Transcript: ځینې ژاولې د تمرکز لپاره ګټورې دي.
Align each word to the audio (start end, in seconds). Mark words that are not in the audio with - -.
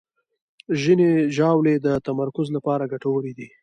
ځینې 0.81 1.09
ژاولې 1.35 1.75
د 1.85 1.87
تمرکز 2.07 2.47
لپاره 2.55 2.89
ګټورې 2.93 3.33
دي. 3.37 3.47